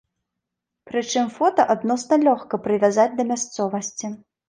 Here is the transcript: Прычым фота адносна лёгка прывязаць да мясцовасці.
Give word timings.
Прычым 0.91 1.29
фота 1.37 1.67
адносна 1.75 2.21
лёгка 2.25 2.63
прывязаць 2.67 3.11
да 3.21 3.31
мясцовасці. 3.33 4.17